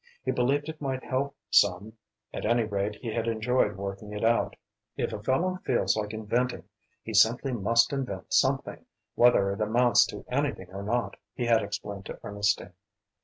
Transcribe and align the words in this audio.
He 0.23 0.31
believed 0.31 0.67
it 0.67 0.81
might 0.81 1.03
help 1.03 1.35
some 1.51 1.93
at 2.33 2.43
any 2.43 2.63
rate 2.63 2.95
he 2.95 3.09
had 3.13 3.27
enjoyed 3.27 3.77
working 3.77 4.13
it 4.13 4.23
out. 4.23 4.55
"If 4.97 5.13
a 5.13 5.21
fellow 5.21 5.59
feels 5.63 5.95
like 5.95 6.11
inventing, 6.11 6.63
he 7.03 7.13
simply 7.13 7.51
must 7.51 7.93
invent 7.93 8.33
something, 8.33 8.83
whether 9.13 9.51
it 9.51 9.61
amounts 9.61 10.07
to 10.07 10.25
anything 10.27 10.69
or 10.71 10.81
not," 10.81 11.17
he 11.35 11.45
had 11.45 11.61
explained 11.61 12.07
to 12.07 12.19
Ernestine. 12.23 12.73